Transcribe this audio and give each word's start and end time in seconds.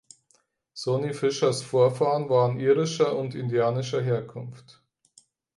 Sonny 0.73 1.13
Fishers 1.13 1.61
Vorfahren 1.61 2.27
waren 2.27 2.59
irischer 2.59 3.15
und 3.15 3.35
indianischer 3.35 4.01
Herkunft. 4.01 4.81